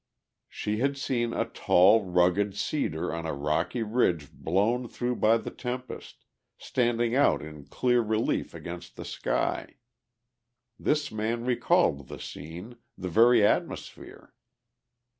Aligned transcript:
She 0.49 0.77
had 0.77 0.97
seen 0.97 1.31
a 1.31 1.45
tall, 1.45 2.03
rugged 2.03 2.57
cedar 2.57 3.13
on 3.13 3.27
a 3.27 3.35
rocky 3.35 3.83
ridge 3.83 4.31
blown 4.31 4.87
through 4.87 5.17
by 5.17 5.37
the 5.37 5.51
tempest, 5.51 6.25
standing 6.57 7.13
out 7.13 7.43
in 7.43 7.65
clear 7.65 8.01
relief 8.01 8.55
against 8.55 8.95
the 8.95 9.05
sky; 9.05 9.75
this 10.79 11.11
man 11.11 11.45
recalled 11.45 12.07
the 12.07 12.17
scene, 12.19 12.77
the 12.97 13.09
very 13.09 13.45
atmosphere. 13.45 14.33